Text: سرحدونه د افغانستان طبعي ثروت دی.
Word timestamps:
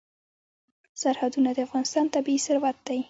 سرحدونه 1.01 1.49
د 1.53 1.57
افغانستان 1.67 2.05
طبعي 2.15 2.37
ثروت 2.45 2.77
دی. 2.87 2.99